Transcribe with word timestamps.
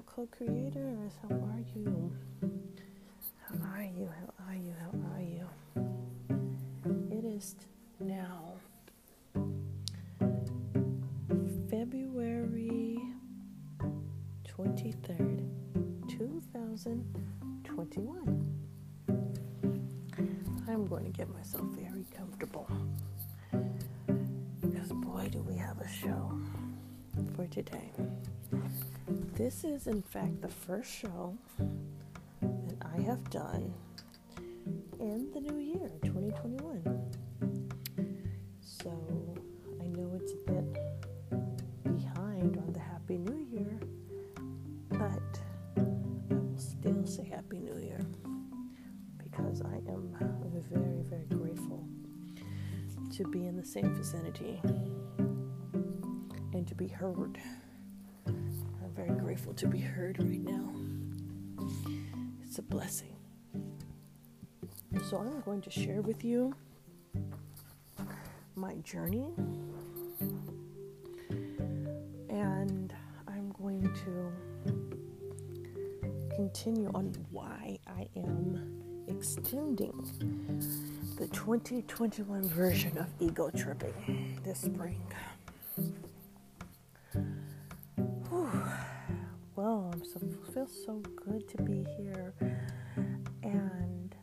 beautiful 0.00 0.16
co 0.16 0.26
creators. 0.36 1.12
How 1.22 1.34
are 1.34 1.64
you? 1.74 2.12
How 3.48 3.56
are 3.74 3.84
you? 3.84 4.08
How 4.08 4.32
are 4.48 4.56
you? 4.56 4.74
How 4.80 4.90
are 5.14 5.22
you? 5.22 5.46
It 7.10 7.24
is 7.24 7.56
now 7.98 8.52
February 11.70 12.98
23rd, 14.46 15.48
2021. 16.08 18.46
I'm 20.68 20.86
going 20.86 21.04
to 21.04 21.10
get 21.10 21.28
myself 21.34 21.64
very 21.76 22.06
comfortable 22.16 22.68
because, 24.60 24.92
boy, 24.92 25.28
do 25.30 25.42
we 25.42 25.56
have 25.56 25.80
a 25.80 25.88
show 25.88 26.32
for 27.34 27.46
today. 27.46 27.90
This 29.40 29.64
is, 29.64 29.86
in 29.86 30.02
fact, 30.02 30.42
the 30.42 30.48
first 30.48 30.92
show 31.00 31.34
that 32.42 32.76
I 32.94 33.00
have 33.00 33.30
done 33.30 33.72
in 34.98 35.30
the 35.32 35.40
new 35.40 35.56
year, 35.56 35.90
2021. 36.02 36.84
So 38.60 38.90
I 39.80 39.86
know 39.86 40.10
it's 40.20 40.32
a 40.32 40.52
bit 40.52 40.74
behind 41.84 42.58
on 42.58 42.70
the 42.74 42.80
Happy 42.80 43.16
New 43.16 43.46
Year, 43.50 43.80
but 44.90 45.40
I 45.78 46.34
will 46.34 46.58
still 46.58 47.06
say 47.06 47.24
Happy 47.24 47.60
New 47.60 47.78
Year 47.78 48.00
because 49.16 49.62
I 49.62 49.76
am 49.90 50.14
very, 50.70 51.00
very 51.08 51.24
grateful 51.30 51.88
to 53.12 53.24
be 53.28 53.46
in 53.46 53.56
the 53.56 53.64
same 53.64 53.94
vicinity 53.94 54.60
and 56.52 56.68
to 56.68 56.74
be 56.74 56.88
heard 56.88 57.40
grateful 59.30 59.54
to 59.54 59.68
be 59.68 59.78
heard 59.78 60.18
right 60.18 60.42
now. 60.42 60.68
It's 62.42 62.58
a 62.58 62.62
blessing. 62.62 63.14
So, 65.08 65.18
I'm 65.18 65.40
going 65.42 65.60
to 65.60 65.70
share 65.70 66.02
with 66.02 66.24
you 66.24 66.52
my 68.56 68.74
journey, 68.78 69.28
and 72.28 72.92
I'm 73.28 73.52
going 73.52 73.88
to 74.04 74.32
continue 76.34 76.90
on 76.92 77.14
why 77.30 77.78
I 77.86 78.08
am 78.16 79.06
extending 79.06 79.94
the 81.18 81.28
2021 81.28 82.48
version 82.48 82.98
of 82.98 83.06
ego 83.20 83.48
tripping 83.56 84.40
this 84.42 84.62
spring. 84.62 85.00
Feels 90.70 90.84
so 90.84 91.02
good 91.24 91.48
to 91.48 91.62
be 91.62 91.86
here. 91.96 92.34
And 93.42 94.14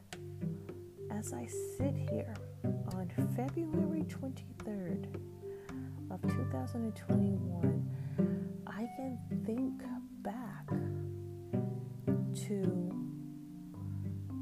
as 1.11 1.33
I 1.33 1.47
sit 1.77 1.95
here 1.95 2.33
on 2.93 3.09
February 3.35 4.03
23rd 4.03 5.07
of 6.11 6.21
2021, 6.21 7.89
I 8.67 8.89
can 8.95 9.19
think 9.45 9.81
back 10.21 10.67
to 12.45 12.91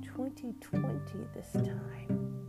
2020 0.04 1.28
this 1.34 1.52
time 1.54 2.45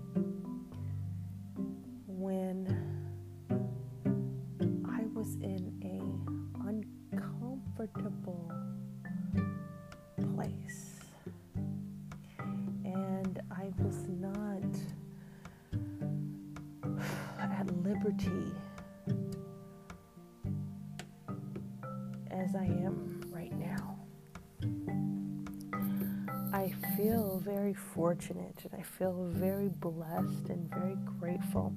fortunate 28.16 28.58
and 28.64 28.80
I 28.80 28.82
feel 28.82 29.28
very 29.30 29.68
blessed 29.68 30.48
and 30.48 30.70
very 30.70 30.96
grateful 31.18 31.74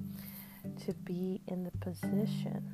to 0.86 0.94
be 1.04 1.40
in 1.48 1.64
the 1.64 1.70
position 1.78 2.64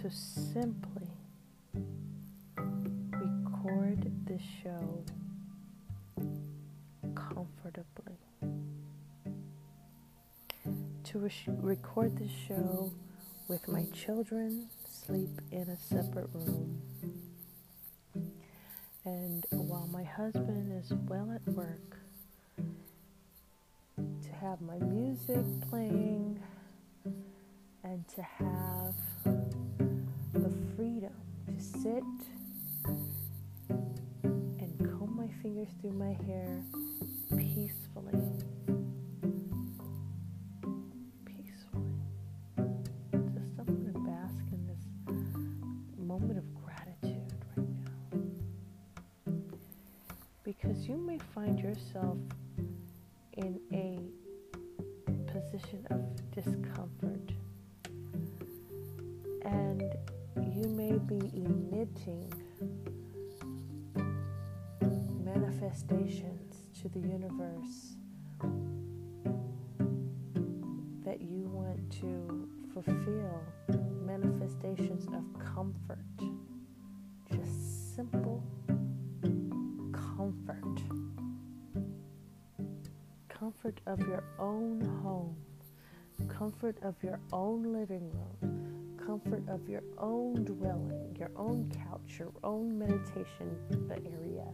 to 0.00 0.10
simply 0.10 1.08
record 2.56 4.10
this 4.26 4.40
show 4.62 5.04
comfortably 7.14 8.16
to 11.04 11.18
re- 11.18 11.30
record 11.60 12.16
this 12.18 12.32
show 12.46 12.90
with 13.48 13.68
my 13.68 13.84
children 13.92 14.68
sleep 14.90 15.40
in 15.50 15.68
a 15.68 15.76
separate 15.76 16.28
room. 16.32 16.77
While 19.50 19.88
my 19.92 20.04
husband 20.04 20.72
is 20.72 20.92
well 21.08 21.30
at 21.32 21.46
work, 21.54 21.96
to 23.96 24.32
have 24.40 24.60
my 24.60 24.78
music 24.78 25.44
playing 25.70 26.38
and 27.84 28.06
to 28.08 28.22
have 28.22 28.94
the 30.32 30.52
freedom 30.76 31.12
to 31.46 31.60
sit 31.60 32.04
and 33.68 34.78
comb 34.78 35.16
my 35.16 35.28
fingers 35.42 35.68
through 35.80 35.92
my 35.92 36.16
hair 36.26 36.62
peacefully 37.36 38.47
yourself 51.98 52.18
in 53.36 53.60
a 53.72 53.98
position 55.30 55.86
of 55.90 56.00
discomfort. 56.30 57.32
And 59.44 59.94
you 60.36 60.68
may 60.68 60.98
be 60.98 61.30
emitting 61.34 62.32
manifestations 65.24 66.56
to 66.82 66.88
the 66.88 67.00
universe 67.00 67.96
that 71.04 71.20
you 71.20 71.48
want 71.52 71.90
to 72.00 72.48
fulfill 72.74 73.42
manifestations 74.04 75.06
of 75.06 75.24
comfort. 75.54 75.98
Just 77.30 77.96
simple 77.96 78.42
Comfort 83.68 84.00
of 84.00 84.08
your 84.08 84.24
own 84.38 84.80
home, 85.02 85.36
comfort 86.26 86.78
of 86.82 86.94
your 87.02 87.20
own 87.34 87.70
living 87.70 88.10
room, 88.12 88.96
comfort 88.96 89.46
of 89.46 89.68
your 89.68 89.82
own 89.98 90.42
dwelling, 90.44 91.14
your 91.18 91.30
own 91.36 91.70
couch, 91.84 92.18
your 92.18 92.32
own 92.44 92.78
meditation 92.78 93.54
area, 93.90 94.46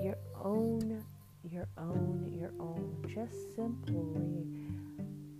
your 0.00 0.16
own, 0.44 1.04
your 1.50 1.66
own, 1.76 2.32
your 2.38 2.52
own. 2.60 3.04
Just 3.12 3.56
simply 3.56 4.46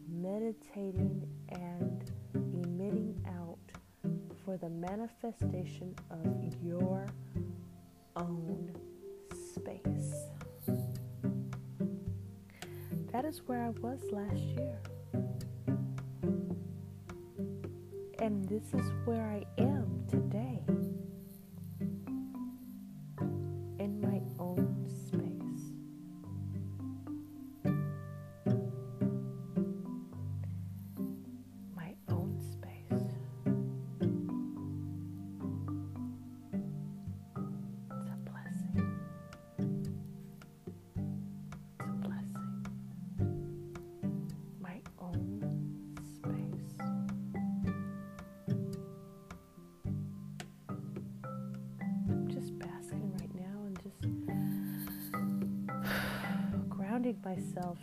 meditating 0.08 1.28
and 1.50 2.10
emitting 2.34 3.24
out 3.28 3.58
for 4.44 4.56
the 4.56 4.68
manifestation 4.68 5.94
of 6.10 6.56
your 6.60 7.06
own 8.16 8.74
space. 9.54 10.99
That 13.12 13.24
is 13.24 13.42
where 13.46 13.64
I 13.64 13.70
was 13.70 14.00
last 14.12 14.40
year. 14.40 14.80
And 18.20 18.44
this 18.44 18.62
is 18.72 18.92
where 19.04 19.26
I 19.26 19.44
am 19.60 20.04
today. 20.08 20.62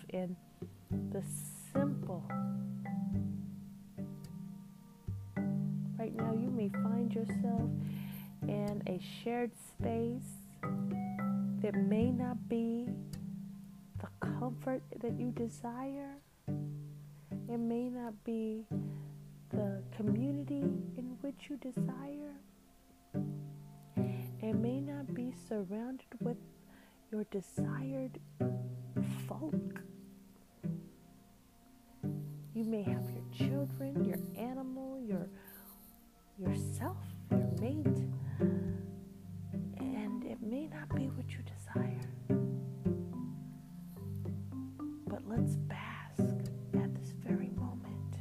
In 0.09 0.35
the 1.11 1.23
simple. 1.73 2.23
Right 5.97 6.15
now, 6.15 6.33
you 6.33 6.49
may 6.49 6.69
find 6.69 7.13
yourself 7.13 7.69
in 8.43 8.81
a 8.87 8.99
shared 9.23 9.51
space 9.55 10.47
that 11.61 11.75
may 11.75 12.11
not 12.11 12.47
be 12.47 12.87
the 13.99 14.07
comfort 14.19 14.81
that 15.01 15.19
you 15.19 15.31
desire. 15.31 16.15
It 16.47 17.59
may 17.59 17.89
not 17.89 18.13
be 18.23 18.65
the 19.49 19.81
community 19.95 20.61
in 20.97 21.17
which 21.21 21.49
you 21.49 21.57
desire. 21.57 22.35
It 24.41 24.53
may 24.53 24.79
not 24.81 25.13
be 25.13 25.33
surrounded 25.49 26.05
with 26.21 26.37
your 27.11 27.23
desired 27.31 28.19
folk. 29.27 29.86
You 32.57 32.63
may 32.63 32.81
have 32.81 33.03
your 33.11 33.23
children, 33.49 34.03
your 34.03 34.17
animal, 34.35 34.99
your 34.99 35.29
yourself, 36.39 36.97
your 37.29 37.47
mate, 37.61 37.85
and 39.77 40.23
it 40.23 40.41
may 40.41 40.65
not 40.65 40.89
be 40.95 41.03
what 41.09 41.29
you 41.29 41.37
desire. 41.43 42.01
But 45.05 45.21
let's 45.27 45.55
bask 45.55 46.49
at 46.73 46.95
this 46.95 47.13
very 47.23 47.51
moment 47.51 48.15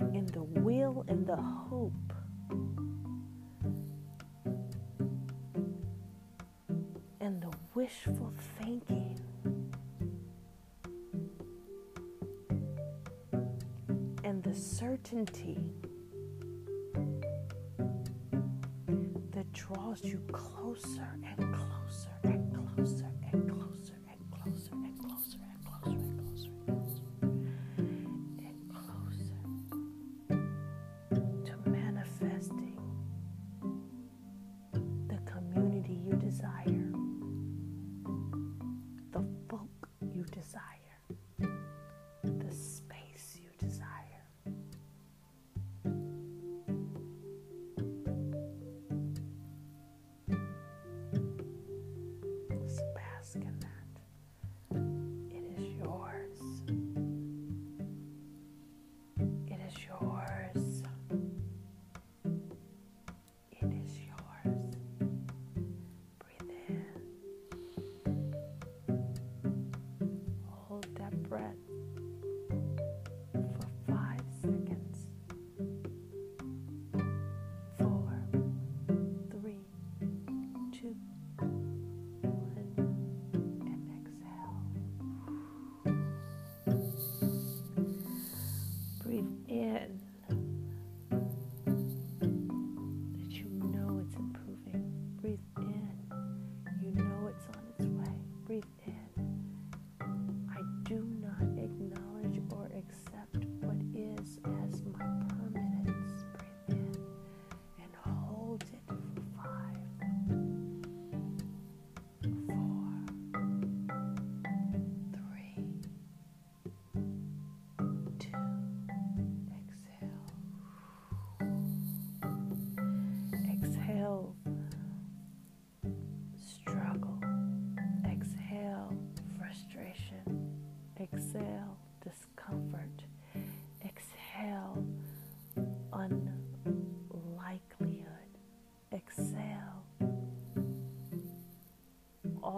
in 0.00 0.26
the 0.26 0.42
will 0.42 1.04
and 1.06 1.24
the 1.24 1.36
hope 1.36 2.12
and 7.20 7.40
the 7.40 7.52
wishful 7.72 8.34
thinking 8.58 9.23
the 14.54 14.60
certainty 14.60 15.58
that 19.32 19.52
draws 19.52 20.04
you 20.04 20.20
closer 20.30 21.08
and 21.36 21.52
closer 21.52 22.10
and 22.22 22.52
closer 22.52 22.70
and 22.70 22.76
closer 22.76 23.13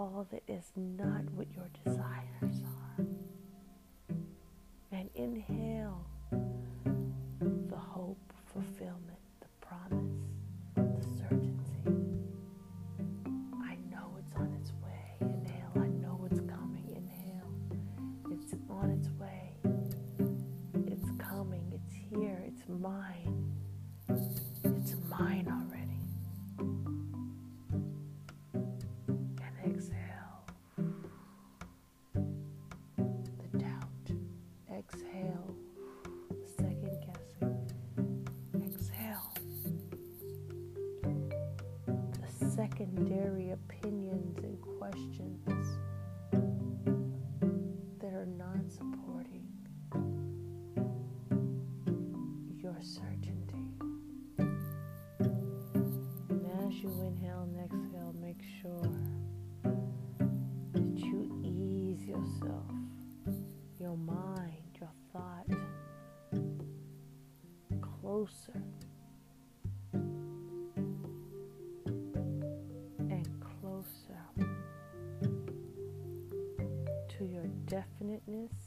all 0.07 0.27
that 0.31 0.43
is 0.47 0.71
not 0.77 1.25
what 1.35 1.49
your 1.55 1.69
desires 1.85 2.63
are. 2.65 3.05
And 4.93 5.11
inhale 5.15 6.07
secondary 42.77 43.53
opinions 43.53 44.37
and 44.43 44.61
questions 44.79 45.79
that 47.99 48.13
are 48.13 48.27
non 48.27 48.69
supporting 48.69 49.47
your 52.63 52.77
certainty. 52.83 53.16
darkness. 78.27 78.66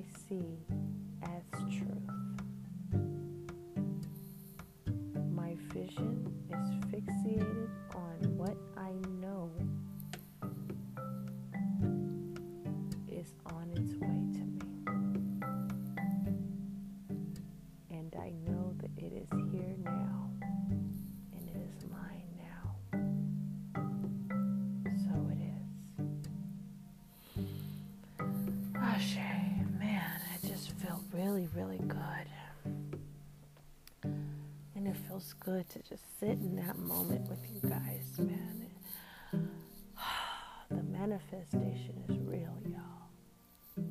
What 0.00 0.40
I 0.70 0.79
really, 31.60 31.78
good. 31.86 32.26
And 34.74 34.86
it 34.86 34.96
feels 35.06 35.34
good 35.40 35.68
to 35.70 35.78
just 35.82 36.18
sit 36.18 36.30
in 36.30 36.56
that 36.56 36.78
moment 36.78 37.28
with 37.28 37.40
you 37.52 37.60
guys, 37.68 38.18
man. 38.18 38.66
The 40.70 40.84
manifestation 40.84 42.04
is 42.08 42.16
real, 42.20 42.56
y'all. 42.64 43.84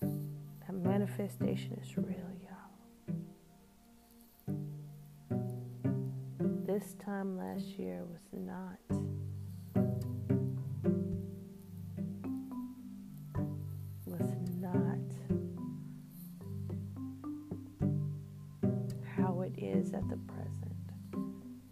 That 0.00 0.72
manifestation 0.72 1.76
is 1.82 1.96
real, 1.96 2.30
y'all. 2.46 2.70
This 6.64 6.94
time 7.04 7.36
last 7.36 7.76
year 7.76 8.04
was 8.04 8.20
not 8.32 8.78
is 19.68 19.92
at 19.92 20.08
the 20.08 20.16
present, 20.16 20.92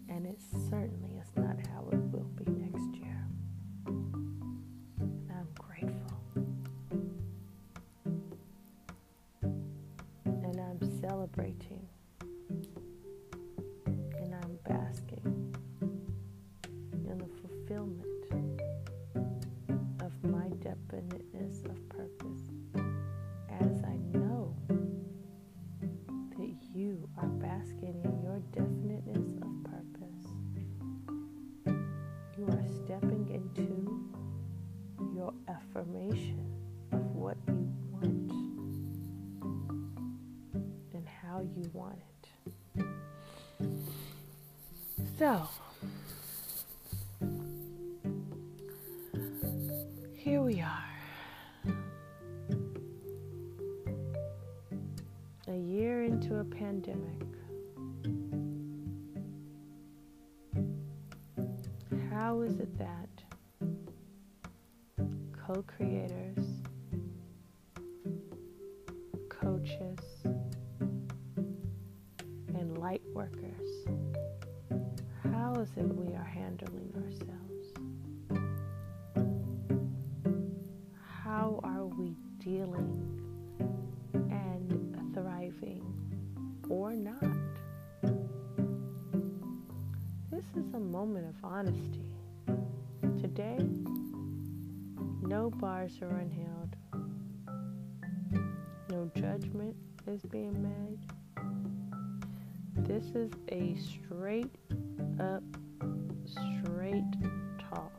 and 0.09 0.25
it 0.25 0.39
certainly 0.69 1.17
is 1.19 1.27
not 1.35 1.57
how 1.67 1.87
it 1.91 1.99
will 2.11 2.29
be 2.35 2.45
next 2.51 2.95
year. 2.95 3.27
And 3.87 5.31
I'm 5.31 5.47
grateful. 5.55 6.19
And 10.25 10.59
I'm 10.59 11.01
celebrating. 11.01 11.87
Pandemic. 56.57 57.21
How 62.09 62.41
is 62.41 62.59
it 62.59 62.75
that 62.79 63.09
co 65.45 65.61
creators, 65.61 66.45
coaches, 69.29 69.99
and 72.55 72.77
light 72.79 73.03
workers, 73.13 73.85
how 75.31 75.53
is 75.61 75.69
it 75.77 75.85
we 75.95 76.15
are 76.15 76.23
handling 76.23 76.91
ourselves? 76.95 77.67
How 81.23 81.59
are 81.63 81.85
we 81.85 82.15
dealing 82.39 83.16
or 86.69 86.93
not? 86.93 87.21
This 90.31 90.45
is 90.55 90.73
a 90.73 90.79
moment 90.79 91.27
of 91.27 91.35
honesty. 91.43 92.05
Today, 93.21 93.57
no 95.21 95.49
bars 95.49 95.99
are 96.01 96.07
unheld, 96.09 96.73
no 98.89 99.09
judgment 99.15 99.75
is 100.07 100.21
being 100.23 100.61
made. 100.61 100.99
This 102.87 103.05
is 103.15 103.31
a 103.49 103.75
straight 103.75 104.55
up, 105.19 105.43
straight 106.25 107.03
talk. 107.69 107.91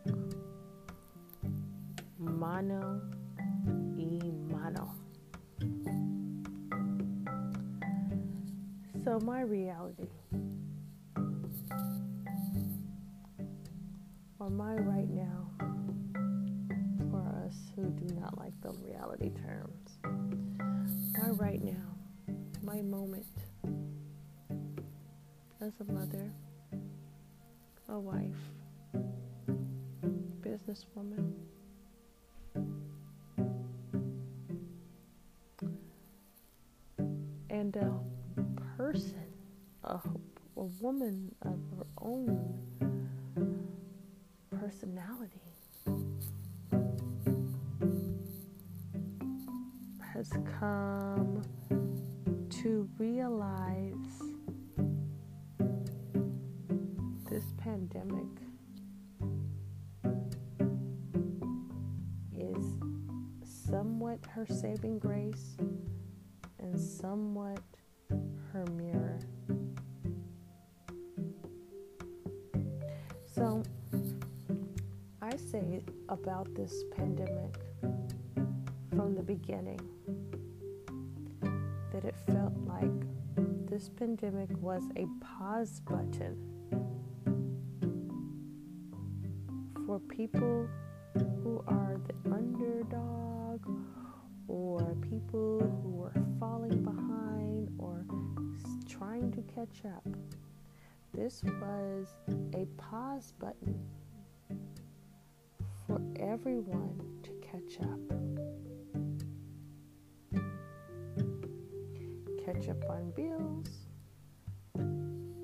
Mano 2.18 3.00
So, 9.08 9.18
my 9.20 9.40
reality, 9.40 10.10
or 14.38 14.50
my 14.50 14.74
right 14.74 15.08
now, 15.08 15.48
for 17.10 17.26
us 17.46 17.56
who 17.74 17.88
do 17.88 18.14
not 18.16 18.36
like 18.36 18.52
the 18.60 18.72
reality 18.84 19.30
terms, 19.30 19.96
my 21.22 21.30
right 21.30 21.64
now, 21.64 21.96
my 22.60 22.82
moment. 22.82 23.24
As 25.62 25.72
a 25.80 25.90
mother, 25.90 26.30
a 27.88 27.98
wife, 27.98 28.36
businesswoman, 30.42 31.32
and 37.48 37.74
a 37.76 38.17
person, 38.92 39.26
a, 39.85 40.00
a 40.57 40.64
woman 40.80 41.35
of 41.42 41.59
her 41.76 41.87
own 42.00 42.59
personality, 44.59 45.42
has 50.14 50.30
come 50.59 51.42
to 52.49 52.88
realize 52.99 53.95
this 57.28 57.45
pandemic 57.59 58.25
is 62.38 62.64
somewhat 63.45 64.18
her 64.30 64.47
saving 64.47 64.99
grace 64.99 65.59
and 66.59 66.80
somewhat 66.80 67.61
her 68.52 68.64
mirror. 68.73 69.19
So, 73.26 73.62
I 75.21 75.37
say 75.37 75.83
about 76.09 76.55
this 76.55 76.85
pandemic 76.97 77.55
from 78.95 79.14
the 79.14 79.23
beginning 79.23 79.81
that 81.93 82.05
it 82.05 82.14
felt 82.26 82.52
like 82.67 82.90
this 83.69 83.88
pandemic 83.88 84.49
was 84.61 84.83
a 84.97 85.07
pause 85.21 85.81
button 85.81 86.37
for 89.87 89.99
people 90.00 90.69
who 91.43 91.62
are 91.67 91.97
the 92.07 92.33
underdog 92.33 93.67
or 94.49 94.97
people 95.11 95.61
who 95.83 96.05
are 96.05 96.27
falling 96.38 96.83
behind 96.85 97.68
or 97.78 98.04
trying 98.88 99.33
to 99.33 99.42
catch 99.42 99.85
up. 99.85 100.07
This 101.12 101.42
was 101.61 102.07
a 102.54 102.66
pause 102.76 103.33
button 103.38 103.78
for 105.87 106.00
everyone 106.21 107.00
to 107.23 107.30
catch 107.40 107.80
up. 107.83 107.99
Catch 112.45 112.68
up 112.68 112.88
on 112.88 113.11
bills, 113.16 113.68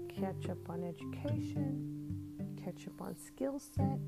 catch 0.08 0.48
up 0.48 0.70
on 0.70 0.84
education, 0.84 2.56
catch 2.62 2.86
up 2.86 3.00
on 3.00 3.16
skill 3.16 3.58
set, 3.58 3.98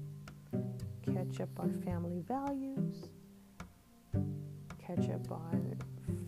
catch 1.05 1.41
up 1.41 1.59
on 1.59 1.73
family 1.83 2.23
values, 2.27 3.09
catch 4.79 5.11
up 5.11 5.31
on 5.31 5.77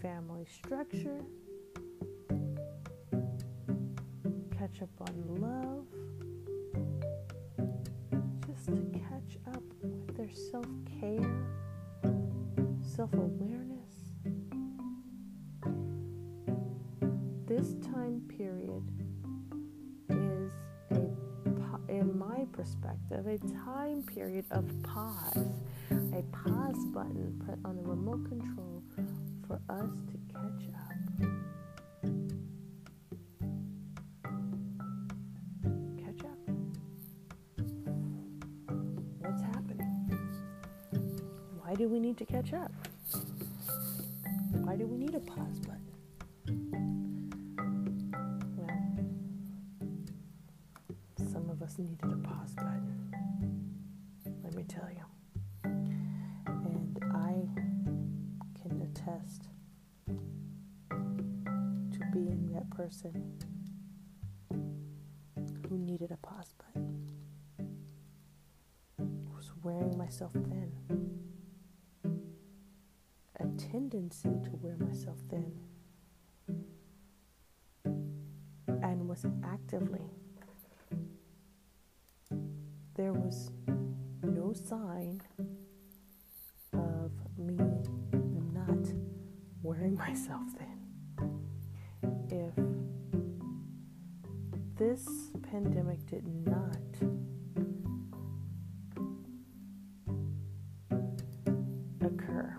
family 0.02 0.46
structure, 0.46 1.20
catch 4.56 4.82
up 4.82 4.88
on 5.00 5.14
love, 5.40 5.86
just 8.46 8.66
to 8.66 9.00
catch 9.08 9.38
up 9.54 9.62
with 9.82 10.16
their 10.16 10.30
self 10.32 10.66
care, 11.00 11.46
self 12.80 13.12
awareness. 13.14 13.78
This 17.46 17.74
time 17.92 18.22
period 18.28 18.82
is 20.10 20.52
a, 20.90 21.92
in 21.92 22.16
my 22.16 22.46
perspective, 22.52 23.26
a 23.26 23.38
time 23.64 24.04
period 24.14 24.44
of 24.52 24.64
pause, 24.82 25.48
a 25.90 26.22
pause 26.30 26.84
button 26.92 27.42
put 27.44 27.58
on 27.64 27.76
the 27.76 27.82
remote 27.82 28.28
control 28.28 28.77
for 29.48 29.60
us 29.70 29.90
to 30.06 30.18
catch 30.30 30.68
up. 30.74 30.92
Catch 36.04 36.22
up. 36.26 36.38
What's 39.20 39.42
happening? 39.42 39.94
Why 41.62 41.74
do 41.74 41.88
we 41.88 41.98
need 41.98 42.18
to 42.18 42.26
catch 42.26 42.52
up? 42.52 42.70
Why 44.52 44.76
do 44.76 44.86
we 44.86 44.98
need 44.98 45.14
a 45.14 45.20
pause 45.20 45.60
button? 45.60 45.94
Well, 48.54 48.68
some 51.32 51.48
of 51.48 51.62
us 51.62 51.78
needed 51.78 52.02
person 62.78 63.12
who 65.68 65.76
needed 65.78 66.12
a 66.12 66.16
pause 66.18 66.54
button, 66.58 67.10
who 68.96 69.34
was 69.34 69.50
wearing 69.64 69.98
myself 69.98 70.32
thin, 70.32 70.72
a 73.40 73.46
tendency 73.60 74.28
to 74.28 74.50
wear 74.62 74.76
myself 74.76 75.16
thin, 75.28 75.52
and 77.84 79.08
was 79.08 79.26
actively. 79.42 80.12
There 82.94 83.12
was 83.12 83.50
no 84.22 84.52
sign 84.52 85.20
of 86.74 87.10
me 87.36 87.58
not 88.54 88.86
wearing 89.64 89.96
myself 90.06 90.42
did 96.18 96.46
not 96.46 96.76
occur, 102.00 102.56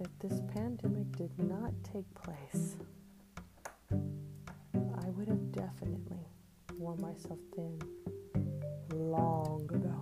if 0.00 0.08
this 0.20 0.40
pandemic 0.54 1.14
did 1.16 1.38
not 1.38 1.72
take 1.82 2.06
place, 2.14 2.76
I 3.90 5.10
would 5.10 5.28
have 5.28 5.52
definitely 5.52 6.24
worn 6.78 7.00
myself 7.02 7.38
thin 7.54 7.78
long 8.94 9.68
ago. 9.74 10.00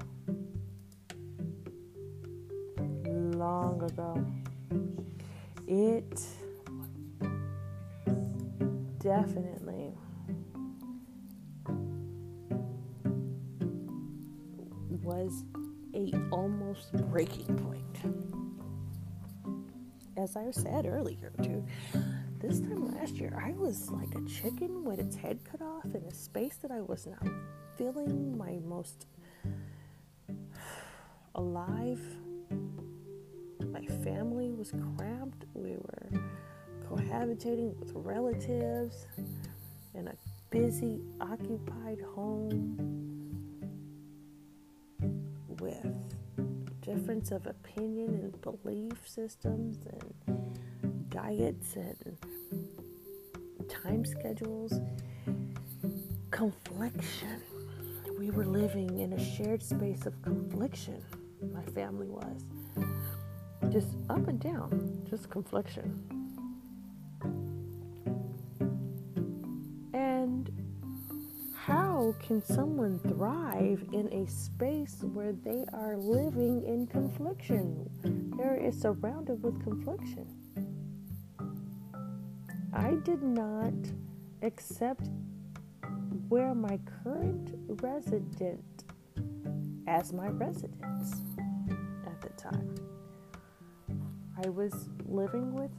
Long 3.37 3.83
ago. 3.83 4.25
It 5.67 6.21
definitely 9.01 9.60
was 15.21 15.45
a 15.95 16.13
almost 16.31 16.93
breaking 17.11 17.57
point. 17.59 18.15
As 20.17 20.37
I 20.37 20.51
said 20.51 20.87
earlier, 20.87 21.33
too, 21.43 21.65
this 22.39 22.61
time 22.61 22.95
last 22.95 23.17
year, 23.17 23.39
I 23.43 23.53
was 23.53 23.91
like 23.91 24.15
a 24.15 24.27
chicken 24.27 24.83
with 24.83 24.99
its 24.99 25.17
head 25.17 25.41
cut 25.45 25.61
off 25.61 25.85
in 25.85 26.03
a 26.05 26.15
space 26.15 26.57
that 26.63 26.71
I 26.71 26.81
was 26.81 27.07
not 27.07 27.27
feeling 27.77 28.37
my 28.37 28.59
most 28.65 29.07
alive. 31.35 32.01
My 33.73 33.85
family 34.05 34.53
was 34.53 34.73
cramped. 34.97 35.45
We 35.55 35.73
were 35.73 36.09
cohabitating 36.89 37.77
with 37.79 37.93
relatives 37.95 39.07
in 39.95 40.09
a 40.09 40.15
busy, 40.51 41.01
occupied 41.21 42.01
home 42.15 43.10
with 45.61 45.87
difference 46.81 47.31
of 47.31 47.47
opinion 47.47 48.09
and 48.09 48.41
belief 48.41 49.07
systems 49.07 49.79
and 49.87 51.11
diets 51.11 51.77
and 51.77 52.17
time 53.69 54.05
schedules, 54.05 54.81
confliction. 56.31 57.43
We 58.19 58.31
were 58.31 58.47
living 58.47 58.99
in 58.99 59.13
a 59.13 59.37
shared 59.37 59.63
space 59.63 60.07
of 60.07 60.21
confliction. 60.23 61.03
My 61.53 61.63
family 61.73 62.09
was 62.09 62.43
just 63.71 63.89
up 64.09 64.27
and 64.29 64.41
down, 64.41 65.07
just 65.09 65.31
confliction. 65.31 66.20
Can 72.15 72.43
someone 72.43 72.99
thrive 73.01 73.85
in 73.93 74.09
a 74.13 74.27
space 74.31 75.03
where 75.13 75.33
they 75.33 75.65
are 75.73 75.97
living 75.97 76.65
in 76.67 76.87
confliction? 76.87 77.89
There 78.37 78.57
is 78.57 78.81
surrounded 78.81 79.43
with 79.43 79.63
confliction. 79.63 80.27
I 82.73 82.95
did 83.05 83.23
not 83.23 83.75
accept 84.43 85.09
where 86.29 86.55
my 86.55 86.79
current 87.03 87.55
resident 87.83 88.85
as 89.87 90.13
my 90.13 90.29
residence 90.29 91.23
at 92.07 92.21
the 92.21 92.31
time. 92.31 92.75
I 94.43 94.49
was 94.49 94.89
living 95.07 95.53
with 95.53 95.73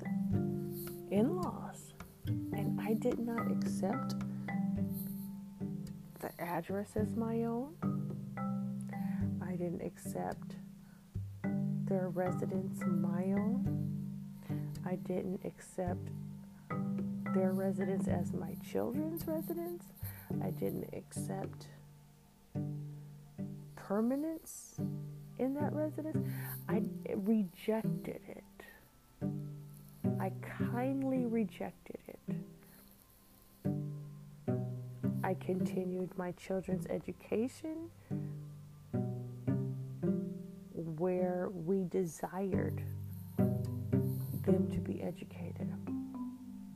in 1.10 1.36
laws, 1.42 1.94
and 2.28 2.80
I 2.80 2.94
did 2.94 3.20
not 3.20 3.52
accept 3.52 4.16
the 6.22 6.32
address 6.40 6.92
as 6.96 7.16
my 7.16 7.44
own. 7.44 7.76
I 9.44 9.56
didn't 9.56 9.82
accept 9.82 10.56
their 11.44 12.10
residence 12.10 12.80
my 12.86 13.24
own. 13.34 13.88
I 14.86 14.96
didn't 14.96 15.42
accept 15.46 16.10
their 17.34 17.52
residence 17.54 18.08
as 18.08 18.34
my 18.34 18.56
children's 18.72 19.28
residence. 19.28 19.84
I 20.44 20.52
didn't 20.52 20.94
accept 20.94 21.68
permanence 23.76 24.76
in 25.40 25.56
that 25.56 25.74
residence. 25.74 26.28
I 26.70 26.84
rejected 27.16 28.22
it. 28.28 28.44
I 30.20 30.32
kindly 30.70 31.26
rejected 31.26 32.01
I 35.32 35.36
continued 35.36 36.10
my 36.18 36.34
children's 36.34 36.86
education 36.88 37.90
where 40.74 41.48
we 41.54 41.86
desired 41.86 42.84
them 43.38 44.70
to 44.74 44.80
be 44.82 45.02
educated, 45.02 45.74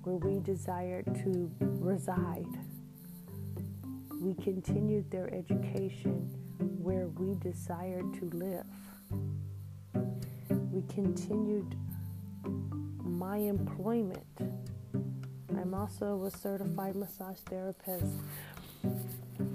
where 0.04 0.16
we 0.16 0.40
desired 0.40 1.04
to 1.16 1.52
reside. 1.60 2.48
We 4.22 4.34
continued 4.36 5.12
their 5.12 5.34
education 5.34 6.30
where 6.82 7.08
we 7.08 7.36
desired 7.36 8.14
to 8.14 8.30
live. 8.30 8.66
We 10.72 10.82
continued 10.84 11.76
my 13.04 13.36
employment. 13.36 14.26
I'm 15.66 15.74
also 15.74 16.24
a 16.26 16.30
certified 16.30 16.96
massage 16.96 17.40
therapist. 17.40 18.06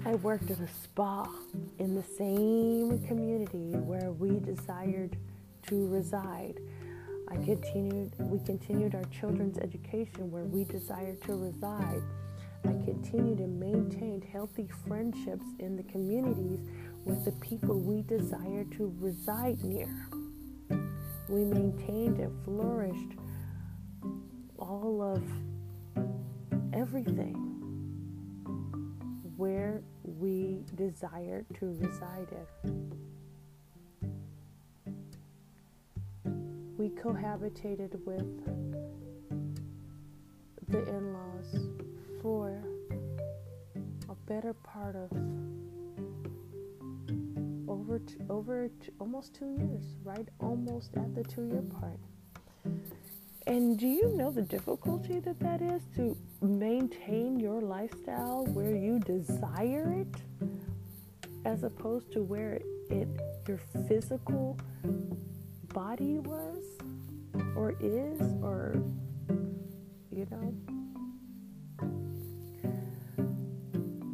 I 0.05 0.15
worked 0.15 0.51
at 0.51 0.59
a 0.59 0.67
spa 0.67 1.25
in 1.79 1.95
the 1.95 2.03
same 2.03 2.99
community 3.07 3.77
where 3.77 4.11
we 4.11 4.41
desired 4.41 5.15
to 5.67 5.87
reside. 5.87 6.59
I 7.29 7.35
continued 7.35 8.11
we 8.19 8.39
continued 8.39 8.93
our 8.93 9.05
children's 9.05 9.57
education 9.57 10.29
where 10.29 10.43
we 10.43 10.65
desired 10.65 11.21
to 11.23 11.33
reside. 11.33 12.03
I 12.65 12.73
continued 12.83 13.39
and 13.39 13.57
maintained 13.57 14.25
healthy 14.25 14.67
friendships 14.85 15.45
in 15.59 15.77
the 15.77 15.83
communities 15.83 16.59
with 17.05 17.23
the 17.23 17.31
people 17.39 17.79
we 17.79 18.01
desire 18.01 18.65
to 18.75 18.93
reside 18.99 19.63
near. 19.63 19.95
we 21.29 21.45
maintained 21.45 22.17
and 22.17 22.43
flourished 22.43 23.17
all 24.57 25.01
of 25.01 25.23
everything 26.73 27.35
where 29.37 29.81
we 30.03 30.63
desire 30.75 31.45
to 31.59 31.75
reside 31.79 32.27
in. 32.31 32.91
We 36.77 36.89
cohabitated 36.89 38.03
with 38.05 38.45
the 40.69 40.87
in 40.87 41.13
laws 41.13 41.69
for 42.21 42.63
a 44.09 44.15
better 44.25 44.53
part 44.53 44.95
of 44.95 45.11
over 47.67 47.99
t- 47.99 48.15
over 48.29 48.67
t- 48.67 48.91
almost 48.99 49.33
two 49.33 49.49
years, 49.59 49.95
right? 50.03 50.27
Almost 50.39 50.95
at 50.95 51.13
the 51.13 51.23
two 51.23 51.45
year 51.45 51.61
part. 51.61 51.99
And 53.47 53.77
do 53.77 53.87
you 53.87 54.09
know 54.15 54.29
the 54.29 54.43
difficulty 54.43 55.19
that 55.19 55.39
that 55.39 55.61
is 55.61 55.81
to 55.95 56.15
maintain 56.41 57.39
your 57.39 57.59
lifestyle 57.59 58.45
where 58.53 58.75
you 58.75 58.99
desire 58.99 59.91
it, 60.01 60.21
as 61.43 61.63
opposed 61.63 62.11
to 62.13 62.21
where 62.21 62.59
it 62.89 63.07
your 63.47 63.59
physical 63.87 64.57
body 65.73 66.19
was, 66.19 66.63
or 67.55 67.73
is, 67.79 68.21
or 68.43 68.75
you 70.11 70.27
know? 70.29 70.53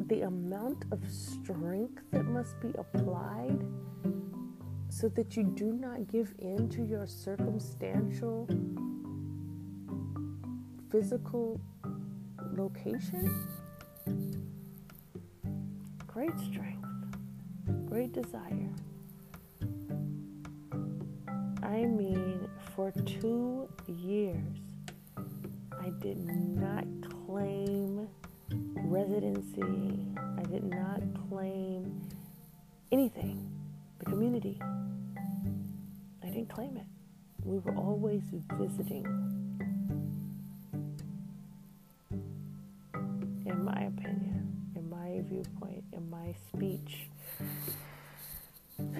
The 0.06 0.22
amount 0.22 0.86
of 0.90 1.00
strength 1.06 2.02
that 2.12 2.24
must 2.24 2.58
be 2.60 2.72
applied 2.78 3.62
so 4.88 5.08
that 5.10 5.36
you 5.36 5.44
do 5.44 5.74
not 5.74 6.08
give 6.08 6.32
in 6.38 6.68
to 6.70 6.82
your 6.82 7.06
circumstantial 7.06 8.48
physical 10.90 11.60
location. 12.56 13.46
Great 16.06 16.38
strength, 16.40 16.88
great 17.86 18.12
desire. 18.12 18.72
I 21.62 21.84
mean, 21.84 22.48
for 22.74 22.90
two 23.04 23.68
years, 23.86 24.58
I 25.78 25.90
did 26.00 26.18
not 26.26 26.84
claim 27.26 28.08
residency, 28.84 30.06
I 30.38 30.42
did 30.44 30.64
not 30.64 31.02
claim 31.28 32.00
anything, 32.90 33.50
the 33.98 34.06
community. 34.06 34.58
I 36.22 36.26
didn't 36.26 36.48
claim 36.48 36.76
it. 36.76 36.86
We 37.44 37.58
were 37.58 37.76
always 37.76 38.22
visiting. 38.54 39.37
In 45.92 46.08
my 46.10 46.34
speech. 46.52 47.08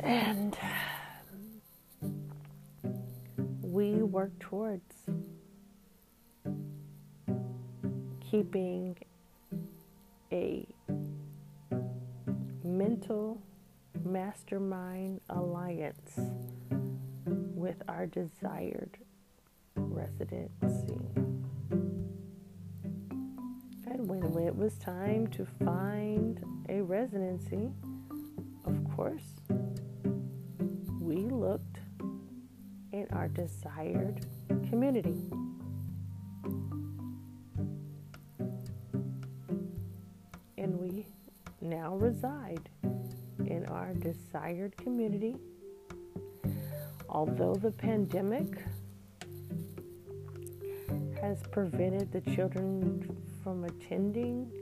And 0.02 0.56
um, 2.02 2.30
we 3.62 3.94
work 4.02 4.36
towards 4.40 4.94
keeping 8.30 8.96
a 10.32 10.66
mental 12.64 13.40
mastermind 14.04 15.20
alliance 15.30 16.18
with 17.26 17.76
our 17.88 18.06
desired 18.06 18.98
residency. 19.76 21.17
When 23.96 24.46
it 24.46 24.54
was 24.54 24.74
time 24.74 25.28
to 25.28 25.46
find 25.64 26.44
a 26.68 26.82
residency, 26.82 27.70
of 28.66 28.76
course, 28.94 29.40
we 31.00 31.16
looked 31.16 31.78
in 32.92 33.06
our 33.12 33.28
desired 33.28 34.26
community. 34.68 35.16
And 40.58 40.78
we 40.78 41.06
now 41.62 41.96
reside 41.96 42.68
in 43.46 43.64
our 43.70 43.94
desired 43.94 44.76
community. 44.76 45.36
Although 47.08 47.54
the 47.54 47.70
pandemic 47.70 48.58
has 51.22 51.42
prevented 51.50 52.12
the 52.12 52.20
children 52.32 53.16
from 53.48 53.64
attending, 53.64 54.52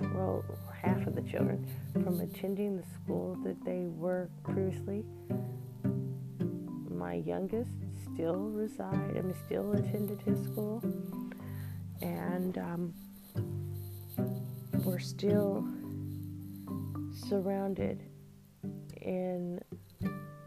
well, 0.00 0.42
half 0.82 1.06
of 1.06 1.14
the 1.14 1.20
children 1.20 1.66
from 1.92 2.18
attending 2.22 2.74
the 2.74 2.82
school 2.94 3.36
that 3.44 3.62
they 3.62 3.88
were 3.88 4.30
previously, 4.42 5.04
my 6.88 7.12
youngest 7.12 7.72
still 8.14 8.48
reside, 8.54 8.94
I 8.94 9.20
mean, 9.20 9.34
still 9.44 9.70
attended 9.72 10.22
his 10.22 10.42
school, 10.44 10.82
and 12.00 12.56
um, 12.56 12.94
we're 14.82 14.98
still 14.98 15.68
surrounded 17.28 18.02
in 19.02 19.60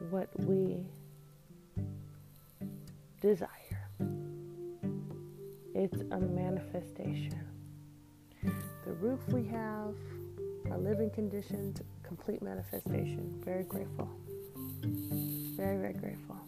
what 0.09 0.27
we 0.39 0.79
desire. 3.21 3.47
It's 5.75 6.01
a 6.11 6.19
manifestation. 6.19 7.58
The 8.89 8.95
roof 8.95 9.19
we 9.27 9.45
have, 9.49 9.93
our 10.71 10.79
living 10.79 11.11
conditions, 11.11 11.79
complete 12.01 12.41
manifestation. 12.41 13.39
Very 13.45 13.63
grateful. 13.63 14.09
Very, 15.55 15.77
very 15.77 15.93
grateful. 15.93 16.38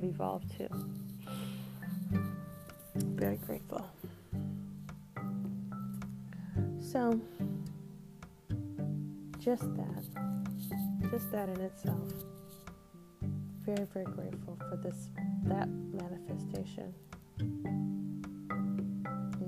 Have 0.00 0.08
evolved 0.08 0.50
to. 0.56 0.68
Very 2.94 3.36
grateful. 3.46 3.86
So, 6.80 7.20
just 9.38 9.62
that, 9.76 10.04
just 11.10 11.30
that 11.32 11.48
in 11.48 11.60
itself. 11.60 12.08
Very, 13.64 13.86
very 13.92 14.06
grateful 14.06 14.56
for 14.68 14.76
this, 14.76 15.10
that 15.44 15.68
manifestation, 15.68 16.94
in 17.38 18.32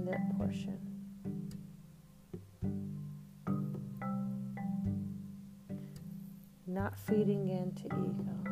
that 0.06 0.36
portion. 0.36 0.78
Not 6.66 6.98
feeding 6.98 7.48
into 7.48 7.86
ego. 7.86 8.51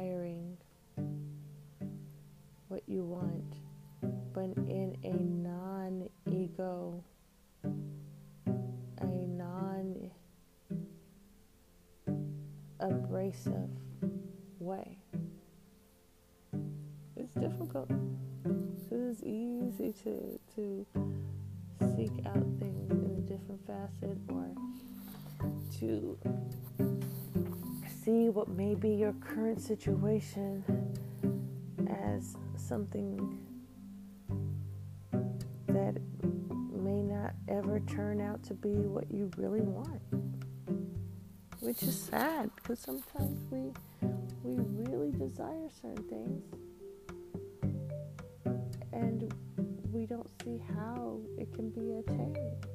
Desiring 0.00 0.56
what 2.68 2.82
you 2.86 3.02
want, 3.02 3.54
but 4.32 4.50
in 4.68 4.96
a 5.04 5.12
non 5.12 6.08
ego, 6.30 7.02
a 7.64 9.06
non 9.06 10.10
abrasive 12.80 13.70
way. 14.58 14.98
It's 17.16 17.34
difficult. 17.34 17.90
It's 18.90 19.22
easy 19.22 19.94
to, 20.04 20.38
to 20.54 20.86
seek 21.96 22.26
out 22.26 22.46
things 22.58 22.90
in 22.90 23.16
a 23.18 23.28
different 23.28 23.66
facet 23.66 24.16
or 24.28 24.48
to 25.78 26.18
see 28.04 28.28
what 28.28 28.48
may 28.48 28.74
be 28.74 28.90
your 28.90 29.12
current 29.14 29.60
situation 29.60 30.64
as 31.88 32.36
something 32.56 33.38
that 35.66 35.96
may 36.72 37.02
not 37.02 37.32
ever 37.48 37.80
turn 37.80 38.20
out 38.20 38.42
to 38.42 38.54
be 38.54 38.70
what 38.70 39.10
you 39.10 39.30
really 39.36 39.60
want. 39.60 40.00
Which 41.60 41.82
is 41.82 42.00
sad 42.00 42.50
because 42.56 42.78
sometimes 42.78 43.38
we 43.50 43.72
we 44.42 44.56
really 44.70 45.12
desire 45.12 45.68
certain 45.82 46.04
things 46.04 46.42
and 48.92 49.34
we 49.92 50.06
don't 50.06 50.28
see 50.42 50.62
how 50.74 51.20
it 51.38 51.52
can 51.52 51.68
be 51.70 51.98
attained. 51.98 52.66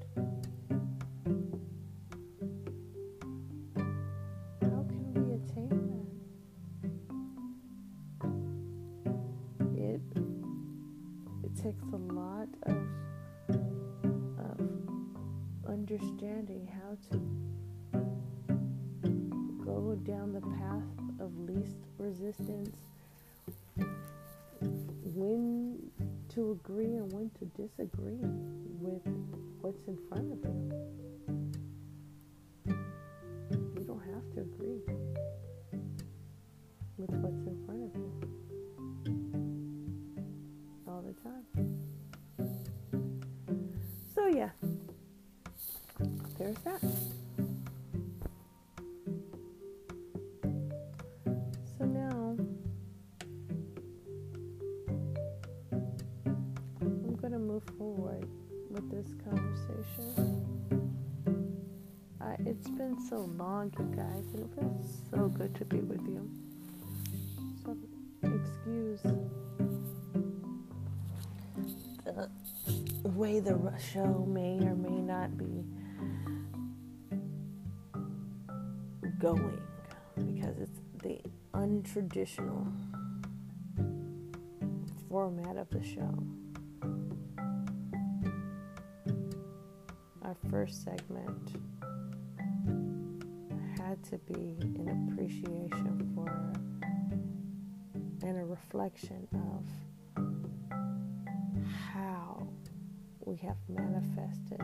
Takes 11.65 11.93
a 11.93 12.13
lot 12.13 12.47
of 12.67 12.78
of 14.38 14.60
understanding 15.67 16.69
how 16.71 16.95
to 17.10 17.17
go 19.65 19.97
down 20.04 20.32
the 20.32 20.41
path 20.60 20.84
of 21.19 21.36
least 21.39 21.78
resistance 21.97 22.78
when 25.15 25.80
to 26.30 26.51
agree 26.51 26.97
and 26.97 27.12
when 27.12 27.32
to 27.32 27.45
disagree 27.60 28.21
with 28.80 29.01
what's 29.62 29.88
in 29.88 29.97
front 30.08 30.32
of 30.34 30.38
you. 30.45 30.71
You 33.75 33.84
don't 33.88 34.04
have 34.13 34.30
to 34.36 34.41
agree 34.41 34.82
with 36.97 37.10
what's 37.10 37.47
in 37.47 37.58
front 37.65 37.86
of 37.86 37.95
you 37.95 38.25
all 40.95 41.01
the 41.01 41.13
time. 41.21 41.45
So, 44.13 44.27
yeah, 44.27 44.51
there's 46.38 46.55
that. 46.60 46.79
So 51.77 51.84
now 51.84 52.38
I'm 56.79 57.15
going 57.17 57.34
to 57.34 57.39
move 57.39 57.63
forward 57.77 58.25
with 58.69 58.89
this 58.89 59.08
conversation. 59.25 60.41
It's 62.45 62.69
been 62.69 62.97
so 63.10 63.29
long, 63.38 63.73
you 63.79 63.86
guys, 63.95 64.25
and 64.34 64.39
it 64.39 64.49
feels 64.58 65.01
so 65.10 65.27
good 65.27 65.55
to 65.55 65.65
be 65.65 65.79
with 65.79 66.05
you. 66.08 66.29
So, 67.63 67.75
excuse 68.23 69.01
way 73.15 73.39
the 73.39 73.58
show 73.93 74.25
may 74.28 74.60
or 74.60 74.75
may 74.75 75.01
not 75.01 75.38
be 75.38 75.63
going 79.19 79.62
because 80.17 80.58
it's 80.60 80.82
the 81.01 81.21
untraditional 81.54 82.69
format 85.10 85.56
of 85.56 85.69
the 85.69 85.82
show. 85.82 86.13
Our 90.21 90.36
first 90.49 90.84
segment 90.84 91.56
had 93.78 94.04
to 94.10 94.17
be 94.17 94.58
an 94.78 95.10
appreciation 95.10 96.12
for 96.13 96.28
and 98.28 98.38
a 98.38 98.43
reflection 98.43 99.25
of 99.34 99.63
we 103.36 103.48
have 103.48 103.58
manifested 103.67 104.62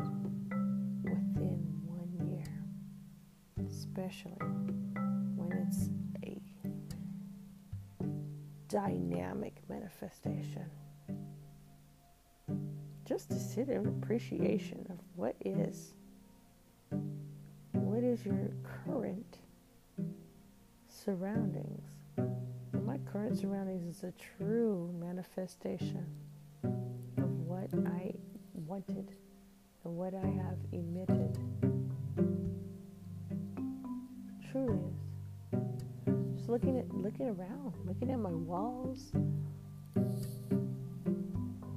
within 1.03 1.59
one 1.83 2.29
year, 2.29 3.67
especially 3.67 4.37
when 5.35 5.51
it's 5.67 5.89
a 6.23 6.39
dynamic 8.69 9.55
manifestation. 9.67 10.69
Just 13.03 13.29
to 13.31 13.39
sit 13.39 13.67
in 13.67 13.87
appreciation 13.87 14.85
of 14.89 14.99
what 15.15 15.35
is. 15.43 15.93
What 17.73 18.03
is 18.03 18.25
your 18.25 18.51
current 18.85 19.39
surroundings? 20.87 21.89
My 22.85 22.99
current 23.11 23.37
surroundings 23.37 23.97
is 23.97 24.03
a 24.03 24.13
true 24.13 24.93
manifestation 24.97 26.05
of 26.63 27.29
what 27.47 27.69
I 27.85 28.13
wanted 28.67 29.11
and 29.83 29.97
what 29.97 30.13
I 30.13 30.25
have 30.25 30.57
emitted. 30.71 31.37
Truly 34.51 34.77
is. 34.77 36.37
Just 36.37 36.49
looking 36.49 36.77
at 36.77 36.89
looking 36.93 37.27
around, 37.27 37.73
looking 37.85 38.11
at 38.11 38.19
my 38.19 38.31
walls, 38.31 39.11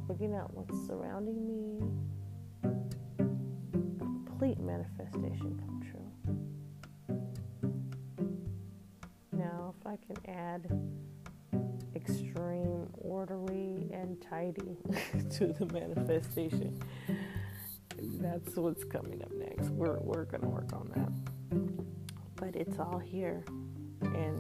looking 0.09 0.35
at 0.35 0.53
what's 0.55 0.87
surrounding 0.87 1.47
me. 1.47 1.81
Complete 4.27 4.59
manifestation 4.59 5.61
come 5.65 5.81
true. 5.91 6.11
Now, 9.33 9.75
if 9.79 9.87
I 9.87 9.97
can 9.97 10.17
add 10.35 10.69
extreme, 12.09 12.89
orderly, 12.95 13.89
and 13.93 14.21
tidy 14.21 14.77
to 15.31 15.47
the 15.47 15.67
manifestation, 15.73 16.79
that's 18.21 18.57
what's 18.57 18.85
coming 18.85 19.23
up 19.23 19.33
next. 19.33 19.71
We're, 19.71 19.99
we're 20.01 20.25
going 20.25 20.43
to 20.43 20.49
work 20.49 20.73
on 20.73 20.91
that. 20.95 21.71
But 22.37 22.57
it's 22.57 22.79
all 22.79 22.99
here. 22.99 23.45
And 24.03 24.39